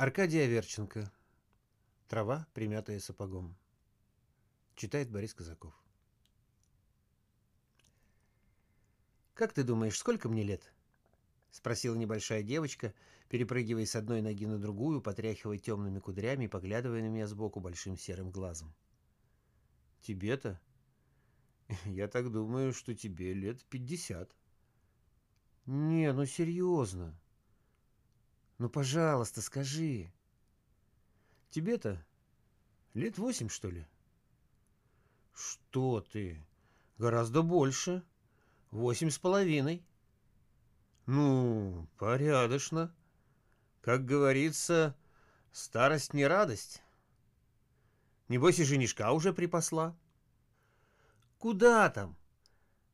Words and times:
Аркадий 0.00 0.40
Аверченко. 0.40 1.12
Трава, 2.08 2.46
примятая 2.54 2.98
сапогом. 3.00 3.54
Читает 4.74 5.10
Борис 5.10 5.34
Казаков. 5.34 5.74
«Как 9.34 9.52
ты 9.52 9.62
думаешь, 9.62 9.98
сколько 9.98 10.30
мне 10.30 10.42
лет?»— 10.42 10.72
спросила 11.50 11.94
небольшая 11.96 12.42
девочка, 12.42 12.94
перепрыгивая 13.28 13.84
с 13.84 13.94
одной 13.94 14.22
ноги 14.22 14.46
на 14.46 14.58
другую, 14.58 15.02
потряхивая 15.02 15.58
темными 15.58 15.98
кудрями 15.98 16.46
и 16.46 16.48
поглядывая 16.48 17.02
на 17.02 17.08
меня 17.08 17.26
сбоку 17.26 17.60
большим 17.60 17.98
серым 17.98 18.30
глазом. 18.30 18.74
«Тебе-то? 20.00 20.58
Я 21.84 22.08
так 22.08 22.32
думаю, 22.32 22.72
что 22.72 22.94
тебе 22.94 23.34
лет 23.34 23.62
пятьдесят». 23.66 24.34
«Не, 25.66 26.10
ну 26.14 26.24
серьезно. 26.24 27.20
Ну, 28.60 28.68
пожалуйста, 28.68 29.40
скажи. 29.40 30.12
Тебе-то 31.48 32.04
лет 32.92 33.16
восемь, 33.16 33.48
что 33.48 33.70
ли?» 33.70 33.86
«Что 35.32 36.02
ты? 36.02 36.46
Гораздо 36.98 37.40
больше. 37.40 38.04
Восемь 38.70 39.08
с 39.08 39.18
половиной». 39.18 39.82
«Ну, 41.06 41.88
порядочно. 41.96 42.94
Как 43.80 44.04
говорится, 44.04 44.94
старость 45.52 46.12
не 46.12 46.26
радость. 46.26 46.82
Небось 48.28 48.58
и 48.58 48.64
женишка 48.64 49.12
уже 49.12 49.32
припасла». 49.32 49.96
«Куда 51.38 51.88
там?» 51.88 52.14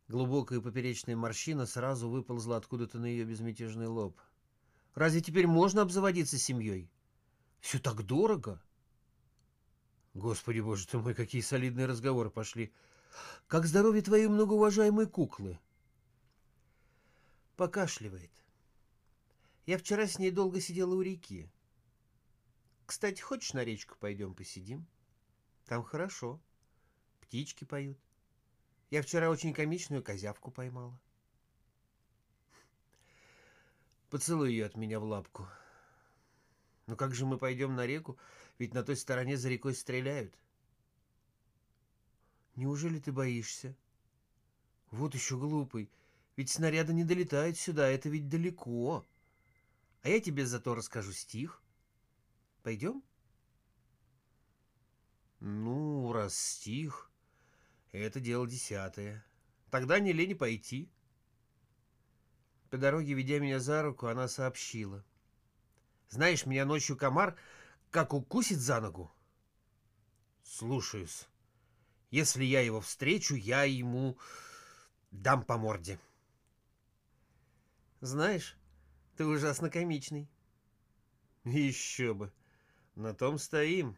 Глубокая 0.06 0.60
поперечная 0.60 1.16
морщина 1.16 1.66
сразу 1.66 2.08
выползла 2.08 2.56
откуда-то 2.56 3.00
на 3.00 3.06
ее 3.06 3.24
безмятежный 3.24 3.88
лоб. 3.88 4.16
«Разве 4.96 5.20
теперь 5.20 5.46
можно 5.46 5.82
обзаводиться 5.82 6.38
семьей? 6.38 6.90
Все 7.60 7.78
так 7.78 8.02
дорого!» 8.02 8.60
Господи 10.14 10.60
боже 10.60 10.86
ты 10.86 10.96
мой, 10.96 11.14
какие 11.14 11.42
солидные 11.42 11.84
разговоры 11.84 12.30
пошли. 12.30 12.72
Как 13.46 13.66
здоровье 13.66 14.00
твоей 14.00 14.28
многоуважаемой 14.28 15.06
куклы? 15.06 15.58
Покашливает. 17.56 18.32
Я 19.66 19.76
вчера 19.76 20.06
с 20.06 20.18
ней 20.18 20.30
долго 20.30 20.58
сидела 20.62 20.94
у 20.94 21.02
реки. 21.02 21.50
Кстати, 22.86 23.20
хочешь 23.20 23.52
на 23.52 23.62
речку 23.62 23.96
пойдем 24.00 24.34
посидим? 24.34 24.86
Там 25.66 25.82
хорошо. 25.82 26.40
Птички 27.20 27.64
поют. 27.64 27.98
Я 28.88 29.02
вчера 29.02 29.28
очень 29.28 29.52
комичную 29.52 30.02
козявку 30.02 30.50
поймала. 30.50 30.98
Поцелуй 34.10 34.50
ее 34.50 34.66
от 34.66 34.76
меня 34.76 35.00
в 35.00 35.04
лапку. 35.04 35.48
Ну 36.86 36.96
как 36.96 37.14
же 37.14 37.26
мы 37.26 37.38
пойдем 37.38 37.74
на 37.74 37.86
реку, 37.86 38.16
ведь 38.58 38.72
на 38.72 38.82
той 38.84 38.96
стороне 38.96 39.36
за 39.36 39.48
рекой 39.48 39.74
стреляют. 39.74 40.32
Неужели 42.54 43.00
ты 43.00 43.12
боишься? 43.12 43.74
Вот 44.90 45.14
еще 45.14 45.36
глупый, 45.36 45.90
ведь 46.36 46.50
снаряды 46.50 46.94
не 46.94 47.04
долетают 47.04 47.58
сюда, 47.58 47.88
это 47.88 48.08
ведь 48.08 48.28
далеко. 48.28 49.04
А 50.02 50.08
я 50.08 50.20
тебе 50.20 50.46
зато 50.46 50.74
расскажу 50.74 51.12
стих. 51.12 51.60
Пойдем? 52.62 53.02
Ну, 55.40 56.12
раз 56.12 56.36
стих... 56.38 57.10
Это 57.92 58.20
дело 58.20 58.46
десятое. 58.46 59.24
Тогда 59.70 59.98
не 59.98 60.12
лень 60.12 60.36
пойти. 60.36 60.90
По 62.76 62.80
дороге, 62.80 63.14
ведя 63.14 63.38
меня 63.38 63.58
за 63.58 63.80
руку, 63.80 64.06
она 64.06 64.28
сообщила. 64.28 65.02
Знаешь, 66.10 66.44
меня 66.44 66.66
ночью 66.66 66.94
комар 66.94 67.34
как 67.90 68.12
укусит 68.12 68.58
за 68.58 68.82
ногу. 68.82 69.10
Слушаюсь. 70.42 71.26
Если 72.10 72.44
я 72.44 72.60
его 72.60 72.82
встречу, 72.82 73.34
я 73.34 73.62
ему 73.62 74.18
дам 75.10 75.42
по 75.42 75.56
морде. 75.56 75.98
Знаешь, 78.02 78.58
ты 79.16 79.24
ужасно 79.24 79.70
комичный. 79.70 80.28
Еще 81.44 82.12
бы. 82.12 82.30
На 82.94 83.14
том 83.14 83.38
стоим. 83.38 83.96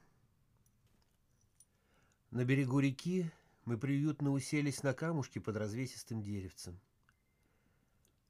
На 2.31 2.45
берегу 2.45 2.79
реки 2.79 3.29
мы 3.65 3.77
приютно 3.77 4.31
уселись 4.31 4.85
на 4.85 4.95
камушке 4.95 5.41
под 5.41 5.57
развесистым 5.57 6.23
деревцем. 6.23 6.79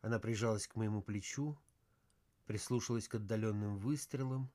Она 0.01 0.19
прижалась 0.19 0.67
к 0.67 0.77
моему 0.77 1.03
плечу, 1.03 1.59
прислушалась 2.47 3.09
к 3.09 3.17
отдаленным 3.17 3.79
выстрелам, 3.79 4.51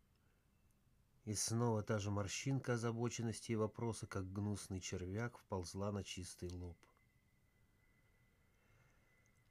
и 1.25 1.35
снова 1.35 1.83
та 1.83 1.99
же 1.99 2.11
морщинка 2.11 2.73
озабоченности 2.73 3.53
и 3.53 3.55
вопроса, 3.55 4.07
как 4.07 4.31
гнусный 4.31 4.79
червяк, 4.79 5.37
вползла 5.37 5.91
на 5.91 6.03
чистый 6.03 6.49
лоб. 6.51 6.77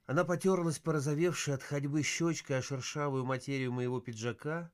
Она 0.05 0.25
потерлась 0.25 0.79
порозовевшей 0.79 1.53
от 1.53 1.63
ходьбы 1.63 2.03
щечкой 2.03 2.57
о 2.57 2.61
шершавую 2.61 3.25
материю 3.25 3.71
моего 3.71 4.01
пиджака 4.01 4.71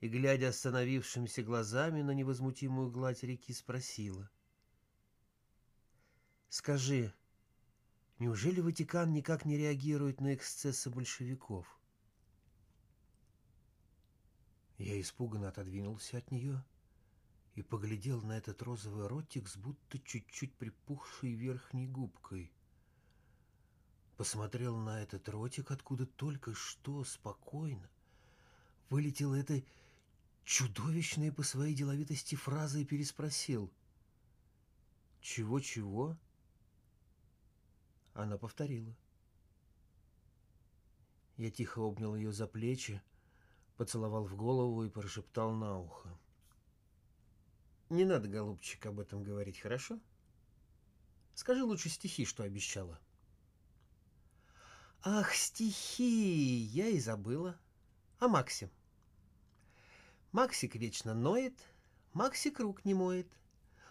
и, 0.00 0.08
глядя 0.08 0.48
остановившимися 0.48 1.42
глазами 1.42 2.02
на 2.02 2.10
невозмутимую 2.10 2.90
гладь 2.90 3.22
реки, 3.22 3.52
спросила. 3.52 4.28
Скажи, 6.48 7.14
неужели 8.18 8.60
Ватикан 8.60 9.12
никак 9.12 9.44
не 9.44 9.56
реагирует 9.56 10.20
на 10.20 10.34
эксцессы 10.34 10.90
большевиков? 10.90 11.66
Я 14.78 15.00
испуганно 15.00 15.48
отодвинулся 15.48 16.18
от 16.18 16.30
нее 16.30 16.64
и 17.54 17.62
поглядел 17.62 18.22
на 18.22 18.36
этот 18.36 18.62
розовый 18.62 19.06
ротик 19.06 19.48
с 19.48 19.56
будто 19.56 19.98
чуть-чуть 20.00 20.54
припухшей 20.54 21.34
верхней 21.34 21.86
губкой. 21.86 22.52
Посмотрел 24.16 24.76
на 24.76 25.02
этот 25.02 25.28
ротик, 25.28 25.70
откуда 25.70 26.06
только 26.06 26.54
что 26.54 27.04
спокойно 27.04 27.88
вылетела 28.90 29.34
эта 29.34 29.62
чудовищная 30.44 31.32
по 31.32 31.42
своей 31.42 31.74
деловитости 31.74 32.34
фраза 32.34 32.78
и 32.78 32.84
переспросил. 32.84 33.72
«Чего-чего?» 35.20 36.16
Она 38.14 38.38
повторила. 38.38 38.96
Я 41.36 41.50
тихо 41.50 41.80
обнял 41.80 42.14
ее 42.14 42.32
за 42.32 42.46
плечи, 42.46 43.02
поцеловал 43.76 44.24
в 44.24 44.36
голову 44.36 44.84
и 44.84 44.88
прошептал 44.88 45.52
на 45.52 45.78
ухо. 45.78 46.16
«Не 47.90 48.04
надо, 48.04 48.28
голубчик, 48.28 48.86
об 48.86 49.00
этом 49.00 49.24
говорить, 49.24 49.58
хорошо? 49.58 50.00
Скажи 51.34 51.64
лучше 51.64 51.88
стихи, 51.88 52.24
что 52.24 52.44
обещала». 52.44 53.00
«Ах, 55.02 55.34
стихи! 55.34 56.68
Я 56.72 56.88
и 56.88 57.00
забыла. 57.00 57.58
А 58.20 58.28
Максим?» 58.28 58.70
Максик 60.30 60.76
вечно 60.76 61.14
ноет, 61.14 61.54
Максик 62.12 62.60
рук 62.60 62.84
не 62.84 62.94
моет. 62.94 63.28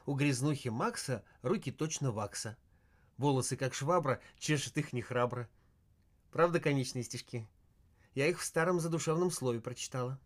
У 0.06 0.16
грязнухи 0.16 0.70
Макса 0.70 1.24
руки 1.42 1.72
точно 1.72 2.12
вакса. 2.12 2.58
Волосы, 3.24 3.56
как 3.56 3.74
швабра, 3.74 4.20
чешет 4.38 4.78
их 4.78 4.92
нехрабро. 4.92 5.48
Правда, 6.30 6.60
конечные 6.60 7.06
стишки? 7.06 7.48
Я 8.16 8.28
их 8.28 8.38
в 8.38 8.44
старом 8.44 8.82
задушевном 8.82 9.32
слове 9.32 9.62
прочитала. 9.62 10.20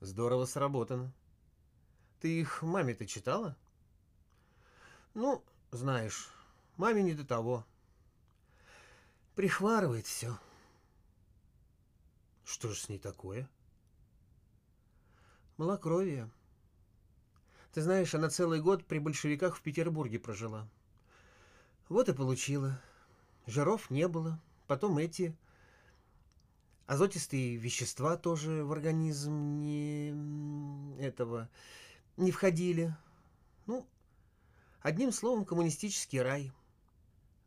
Здорово 0.00 0.44
сработано. 0.44 1.14
Ты 2.18 2.40
их 2.40 2.62
маме-то 2.62 3.06
читала? 3.06 3.56
Ну, 5.14 5.44
знаешь, 5.70 6.32
маме 6.76 7.04
не 7.04 7.14
до 7.14 7.24
того. 7.24 7.64
Прихварывает 9.36 10.06
все. 10.06 10.36
Что 12.42 12.66
же 12.70 12.74
с 12.74 12.88
ней 12.88 12.98
такое? 12.98 13.48
Малокровие. 15.58 16.28
Ты 17.72 17.80
знаешь, 17.80 18.14
она 18.14 18.28
целый 18.28 18.60
год 18.60 18.84
при 18.84 18.98
большевиках 18.98 19.56
в 19.56 19.62
Петербурге 19.62 20.18
прожила. 20.18 20.68
Вот 21.88 22.08
и 22.08 22.12
получила. 22.12 22.80
Жиров 23.46 23.90
не 23.90 24.06
было. 24.08 24.38
Потом 24.66 24.98
эти 24.98 25.34
азотистые 26.86 27.56
вещества 27.56 28.16
тоже 28.18 28.62
в 28.64 28.72
организм 28.72 29.60
не 29.60 31.02
этого 31.02 31.48
не 32.18 32.30
входили. 32.30 32.94
Ну, 33.66 33.86
одним 34.80 35.10
словом, 35.10 35.46
коммунистический 35.46 36.20
рай. 36.20 36.52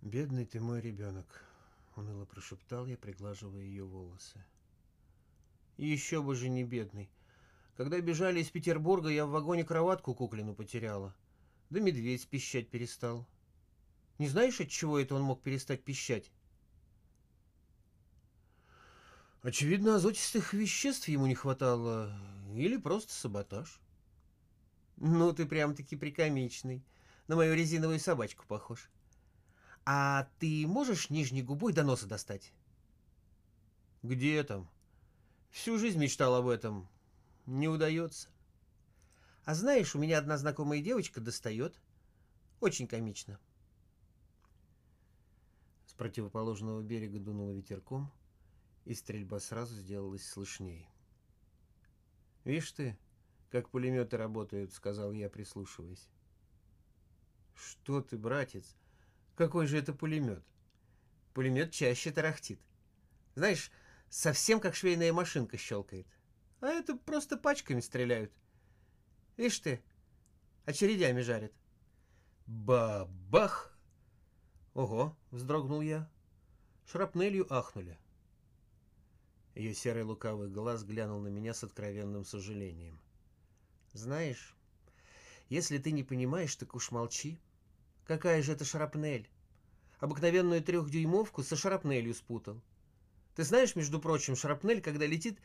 Бедный 0.01 0.45
ты 0.45 0.59
мой 0.59 0.81
ребенок, 0.81 1.43
уныло 1.95 2.25
прошептал 2.25 2.87
я, 2.87 2.97
приглаживая 2.97 3.61
ее 3.61 3.83
волосы. 3.83 4.43
еще 5.77 6.23
бы 6.23 6.35
же 6.35 6.49
не 6.49 6.63
бедный. 6.63 7.09
Когда 7.75 7.99
бежали 7.99 8.39
из 8.39 8.49
Петербурга, 8.49 9.09
я 9.09 9.25
в 9.25 9.31
вагоне 9.31 9.65
кроватку 9.65 10.13
куклину 10.13 10.55
потеряла. 10.55 11.13
Да 11.69 11.81
медведь 11.81 12.27
пищать 12.27 12.69
перестал. 12.69 13.27
Не 14.17 14.29
знаешь, 14.29 14.61
от 14.61 14.69
чего 14.69 14.97
это 14.97 15.15
он 15.15 15.23
мог 15.23 15.41
перестать 15.41 15.83
пищать? 15.83 16.31
Очевидно, 19.41 19.95
азотистых 19.95 20.53
веществ 20.53 21.09
ему 21.09 21.27
не 21.27 21.35
хватало, 21.35 22.17
или 22.55 22.77
просто 22.77 23.13
саботаж. 23.13 23.79
Ну, 24.95 25.33
ты 25.33 25.45
прям-таки 25.45 25.97
прикомичный. 25.97 26.81
На 27.27 27.35
мою 27.35 27.55
резиновую 27.55 27.99
собачку 27.99 28.45
похож. 28.47 28.89
А 29.83 30.29
ты 30.39 30.65
можешь 30.65 31.09
нижней 31.09 31.43
губой 31.43 31.73
до 31.73 31.83
носа 31.83 32.07
достать? 32.07 32.53
Где 34.01 34.43
там? 34.43 34.69
Всю 35.51 35.77
жизнь 35.77 35.99
мечтал 35.99 36.35
об 36.35 36.47
этом. 36.47 36.87
Не 37.45 37.67
удается. 37.67 38.29
А 39.43 39.53
знаешь, 39.53 39.95
у 39.95 39.99
меня 39.99 40.17
одна 40.17 40.37
знакомая 40.37 40.81
девочка 40.81 41.21
достает. 41.21 41.79
Очень 42.59 42.87
комично. 42.87 43.39
С 45.85 45.93
противоположного 45.93 46.81
берега 46.81 47.19
дунуло 47.19 47.51
ветерком, 47.51 48.11
и 48.85 48.95
стрельба 48.95 49.39
сразу 49.39 49.75
сделалась 49.75 50.27
слышней. 50.27 50.89
«Вишь 52.43 52.71
ты, 52.71 52.97
как 53.51 53.69
пулеметы 53.69 54.17
работают»,— 54.17 54.73
сказал 54.73 55.11
я, 55.11 55.29
прислушиваясь. 55.29 56.09
«Что 57.53 58.01
ты, 58.01 58.17
братец? 58.17 58.75
Какой 59.35 59.67
же 59.67 59.77
это 59.77 59.93
пулемет?» 59.93 60.43
«Пулемет 61.33 61.71
чаще 61.71 62.11
тарахтит. 62.11 62.59
Знаешь, 63.35 63.71
совсем 64.09 64.59
как 64.59 64.75
швейная 64.75 65.13
машинка 65.13 65.57
щелкает. 65.57 66.07
А 66.65 66.69
это 66.69 66.95
просто 66.95 67.37
пачками 67.37 67.79
стреляют. 67.79 68.31
Ишь 69.37 69.59
ты, 69.59 69.83
очередями 70.65 71.21
жарят». 71.21 71.53
«Ба-бах!» 72.47 73.77
«Ого!»— 74.73 75.15
вздрогнул 75.29 75.81
я. 75.81 76.09
Шрапнелью 76.87 77.45
ахнули. 77.53 77.99
Ее 79.53 79.75
серый 79.75 80.01
лукавый 80.01 80.49
глаз 80.49 80.83
глянул 80.83 81.19
на 81.19 81.27
меня 81.27 81.53
с 81.53 81.63
откровенным 81.63 82.25
сожалением. 82.25 82.99
«Знаешь, 83.93 84.55
если 85.49 85.77
ты 85.77 85.91
не 85.91 86.03
понимаешь, 86.03 86.55
так 86.55 86.73
уж 86.73 86.89
молчи. 86.89 87.37
Какая 88.05 88.41
же 88.41 88.53
это 88.53 88.65
шрапнель? 88.65 89.29
Обыкновенную 89.99 90.63
трехдюймовку 90.63 91.43
со 91.43 91.55
шрапнелью 91.55 92.15
спутал. 92.15 92.59
Ты 93.35 93.43
знаешь, 93.43 93.75
между 93.75 93.99
прочим, 93.99 94.35
шрапнель, 94.35 94.81
когда 94.81 95.05
летит, 95.05 95.39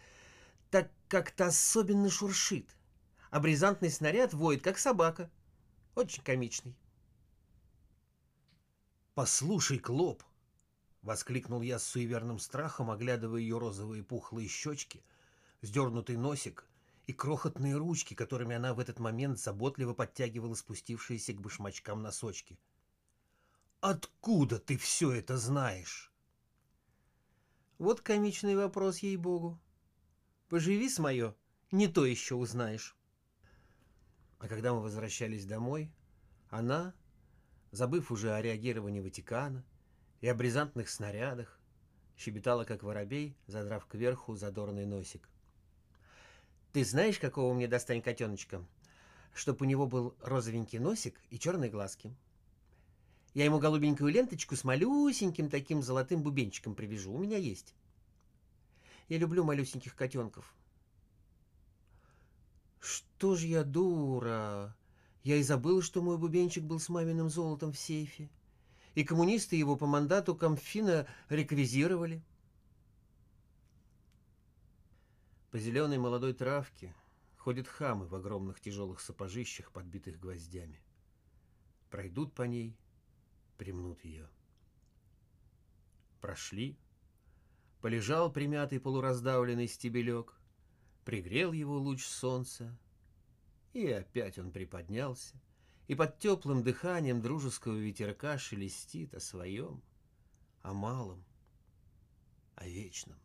так 0.71 0.91
как-то 1.09 1.47
особенно 1.47 2.11
шуршит. 2.11 2.77
А 3.31 3.41
бризантный 3.41 3.91
снаряд 3.91 4.35
воет, 4.35 4.63
как 4.63 4.79
собака. 4.79 5.31
Очень 5.95 6.23
комичный». 6.23 6.77
«Послушай, 9.15 9.79
Клоп!»— 9.79 10.23
воскликнул 11.03 11.63
я 11.63 11.79
с 11.79 11.85
суеверным 11.85 12.39
страхом, 12.39 12.91
оглядывая 12.91 13.41
ее 13.41 13.59
розовые 13.59 14.03
пухлые 14.03 14.49
щечки, 14.49 15.03
вздернутый 15.61 16.17
носик 16.17 16.67
и 17.07 17.13
крохотные 17.13 17.77
ручки, 17.77 18.15
которыми 18.15 18.55
она 18.55 18.73
в 18.73 18.79
этот 18.79 18.99
момент 18.99 19.39
заботливо 19.39 19.95
подтягивала 19.95 20.55
спустившиеся 20.55 21.33
к 21.33 21.41
башмачкам 21.41 22.03
носочки. 22.03 22.59
«Откуда 23.81 24.59
ты 24.59 24.77
все 24.77 25.13
это 25.13 25.37
знаешь?» 25.37 26.13
Вот 27.79 28.03
комичный 28.03 28.57
вопрос, 28.57 28.99
ей-богу. 28.99 29.59
Поживи 30.51 30.89
с 30.89 30.99
мое, 30.99 31.37
не 31.71 31.87
то 31.87 32.05
еще 32.05 32.35
узнаешь. 32.35 32.97
А 34.41 34.49
когда 34.49 34.75
мы 34.75 34.81
возвращались 34.81 35.47
домой, 35.47 35.93
она, 36.49 36.93
забыв 37.71 38.11
уже 38.11 38.35
о 38.35 38.43
реагировании 38.43 38.99
Ватикана, 38.99 39.65
и 40.21 40.27
о 40.27 40.35
бризантных 40.35 40.91
снарядах, 40.91 41.61
щебетала, 42.19 42.65
как 42.65 42.83
воробей, 42.83 43.37
задрав 43.47 43.87
кверху 43.87 44.35
задорный 44.35 44.87
носик. 44.87 45.29
«Ты 46.73 46.85
знаешь, 46.85 47.21
какого 47.21 47.55
мне 47.55 47.69
достань 47.69 48.03
котеночка? 48.03 48.67
Чтоб 49.33 49.63
у 49.63 49.65
него 49.65 49.87
был 49.87 50.17
розовенький 50.21 50.81
носик 50.81 51.21
и 51.31 51.39
черные 51.39 51.71
глазки. 51.71 52.13
Я 53.35 53.45
ему 53.45 53.61
голубенькую 53.61 54.13
ленточку 54.13 54.57
с 54.57 54.65
малюсеньким 54.65 55.49
таким 55.49 55.81
золотым 55.81 56.25
бубенчиком 56.25 56.75
привяжу. 56.75 57.13
У 57.13 57.19
меня 57.19 57.37
есть. 57.37 57.73
Я 59.11 59.19
люблю 59.19 59.45
малюсеньких 59.45 59.95
котенков». 59.95 60.55
«Что 62.81 63.37
ж 63.37 63.45
я 63.45 63.63
дура! 63.63 64.75
Я 65.23 65.37
и 65.37 65.43
забыла, 65.43 65.83
что 65.83 66.01
мой 66.01 66.17
бубенчик 66.17 66.65
был 66.65 66.81
с 66.81 66.89
маминым 66.89 67.29
золотом 67.29 67.73
в 67.73 67.79
сейфе 67.79 68.31
и 68.95 69.05
коммунисты 69.05 69.57
его 69.57 69.77
по 69.77 69.87
мандату 69.87 70.35
Камфина 70.35 71.07
реквизировали. 71.29 72.23
По 75.51 75.59
зеленой 75.59 75.99
молодой 75.99 76.33
травке 76.33 76.95
ходят 77.37 77.67
хамы 77.67 78.07
в 78.07 78.15
огромных 78.15 78.61
тяжелых 78.61 79.01
сапожищах, 79.01 79.73
подбитых 79.73 80.19
гвоздями. 80.19 80.81
Пройдут 81.91 82.33
по 82.35 82.43
ней, 82.43 82.77
примнут 83.57 84.05
ее. 84.05 84.29
Прошли, 86.21 86.79
полежал 87.81 88.31
примятый 88.31 88.81
полураздавленный 88.81 89.69
стебелек, 89.69 90.35
пригрел 91.05 91.53
его 91.53 91.79
луч 91.79 92.05
солнца, 92.05 92.77
и 93.73 93.87
опять 93.89 94.39
он 94.39 94.51
приподнялся, 94.51 95.41
и 95.89 95.95
под 95.95 96.19
теплым 96.19 96.63
дыханием 96.63 97.21
дружеского 97.21 97.77
ветерка 97.77 98.39
шелестит 98.39 99.15
о 99.15 99.21
своем, 99.21 99.83
о 100.63 100.73
малом, 100.73 101.25
о 102.55 102.67
вечном. 102.67 103.19